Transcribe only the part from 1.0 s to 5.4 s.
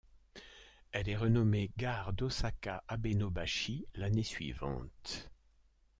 est renommée gare d'Osaka-Abenobashi l'année suivante.